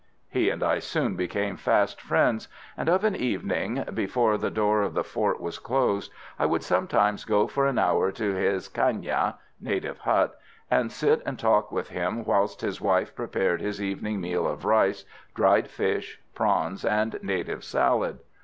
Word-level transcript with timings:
He 0.29 0.49
and 0.49 0.63
I 0.63 0.79
soon 0.79 1.15
became 1.15 1.57
fast 1.57 2.01
friends, 2.01 2.47
and 2.75 2.89
of 2.89 3.03
an 3.03 3.15
evening, 3.15 3.83
before 3.93 4.35
the 4.35 4.49
door 4.49 4.81
of 4.81 4.95
the 4.95 5.03
fort 5.03 5.39
was 5.39 5.59
closed, 5.59 6.11
I 6.39 6.47
would 6.47 6.63
sometimes 6.63 7.23
go 7.23 7.45
for 7.45 7.67
an 7.67 7.77
hour 7.77 8.11
to 8.13 8.33
his 8.33 8.67
caigna 8.67 9.35
(native 9.59 9.99
hut), 9.99 10.35
and 10.71 10.91
sit 10.91 11.21
and 11.23 11.37
talk 11.37 11.71
with 11.71 11.89
him 11.89 12.25
whilst 12.25 12.61
his 12.61 12.81
wife 12.81 13.13
prepared 13.15 13.61
his 13.61 13.79
evening 13.79 14.19
meal 14.19 14.47
of 14.47 14.65
rice, 14.65 15.05
dried 15.35 15.67
fish, 15.69 16.19
prawns 16.33 16.83
and 16.83 17.19
native 17.21 17.63
salad. 17.63 18.17